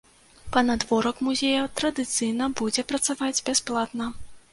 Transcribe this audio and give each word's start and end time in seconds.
Панадворак 0.53 1.19
музея 1.27 1.59
традыцыйна 1.79 2.47
будзе 2.61 2.85
працаваць 2.93 3.43
бясплатна. 3.51 4.09